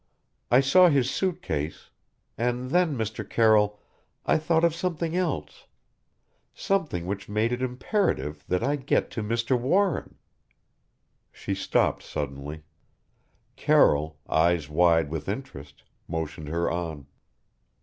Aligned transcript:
I 0.49 0.61
saw 0.61 0.89
his 0.89 1.11
suit 1.11 1.43
case 1.43 1.91
and 2.35 2.71
then, 2.71 2.97
Mr. 2.97 3.23
Carroll 3.23 3.79
I 4.25 4.39
thought 4.39 4.63
of 4.63 4.73
something 4.73 5.15
else: 5.15 5.67
something 6.55 7.05
which 7.05 7.29
made 7.29 7.51
it 7.51 7.61
imperative 7.61 8.43
that 8.47 8.63
I 8.63 8.77
get 8.77 9.11
to 9.11 9.21
Mr. 9.21 9.55
Warren" 9.55 10.15
She 11.31 11.53
stopped 11.53 12.01
suddenly. 12.01 12.63
Carroll 13.55 14.17
eyes 14.27 14.67
wide 14.69 15.11
with 15.11 15.29
interest 15.29 15.83
motioned 16.07 16.47
her 16.47 16.67
on. 16.67 17.05